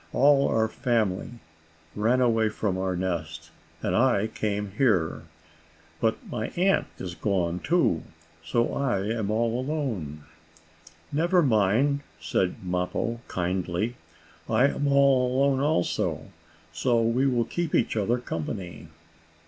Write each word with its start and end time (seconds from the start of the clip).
"All 0.13 0.47
our 0.47 0.67
family 0.67 1.29
ran 1.95 2.21
away 2.21 2.49
from 2.49 2.75
our 2.75 2.95
nest, 2.95 3.51
and 3.83 3.95
I 3.95 4.25
came 4.25 4.71
here. 4.71 5.25
But 5.99 6.17
my 6.27 6.47
aunt 6.57 6.87
is 6.97 7.13
gone 7.13 7.59
too, 7.59 8.01
so 8.43 8.73
I 8.73 9.05
am 9.13 9.29
all 9.29 9.59
alone." 9.59 10.23
"Never 11.11 11.43
mind," 11.43 11.99
said 12.19 12.63
Mappo, 12.63 13.19
kindly, 13.27 13.95
"I 14.49 14.69
am 14.69 14.87
all 14.87 15.27
alone 15.43 15.59
also, 15.59 16.31
so 16.73 16.99
we 17.03 17.27
will 17.27 17.45
keep 17.45 17.75
each 17.75 17.95
other 17.95 18.17
company." 18.17 18.87